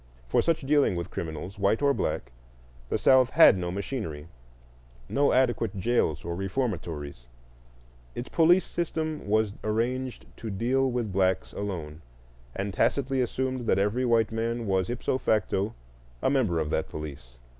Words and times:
For 0.27 0.41
such 0.41 0.61
dealing 0.61 0.95
with 0.95 1.11
criminals, 1.11 1.59
white 1.59 1.79
or 1.83 1.93
black, 1.93 2.31
the 2.89 2.97
South 2.97 3.29
had 3.29 3.55
no 3.55 3.69
machinery, 3.69 4.29
no 5.07 5.31
adequate 5.31 5.77
jails 5.77 6.25
or 6.25 6.35
reformatories; 6.35 7.27
its 8.15 8.27
police 8.27 8.65
system 8.65 9.27
was 9.27 9.53
arranged 9.63 10.25
to 10.37 10.49
deal 10.49 10.89
with 10.89 11.13
blacks 11.13 11.53
alone, 11.53 12.01
and 12.55 12.73
tacitly 12.73 13.21
assumed 13.21 13.67
that 13.67 13.77
every 13.77 14.03
white 14.03 14.31
man 14.31 14.65
was 14.65 14.89
ipso 14.89 15.19
facto 15.19 15.75
a 16.23 16.31
member 16.31 16.57
of 16.59 16.71
that 16.71 16.89
police. 16.89 17.37